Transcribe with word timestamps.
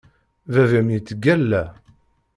Baba-m 0.53 0.87
yettgalla. 0.93 1.63